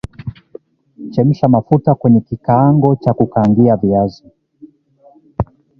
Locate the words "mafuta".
1.49-1.93